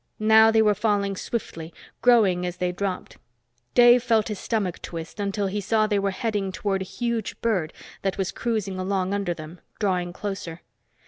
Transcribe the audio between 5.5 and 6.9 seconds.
saw they were heading toward a